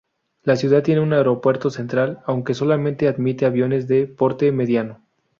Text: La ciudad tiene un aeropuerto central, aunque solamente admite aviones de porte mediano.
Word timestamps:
La 0.41 0.55
ciudad 0.55 0.81
tiene 0.81 1.01
un 1.01 1.13
aeropuerto 1.13 1.69
central, 1.69 2.23
aunque 2.25 2.55
solamente 2.55 3.07
admite 3.07 3.45
aviones 3.45 3.87
de 3.87 4.07
porte 4.07 4.51
mediano. 4.51 5.03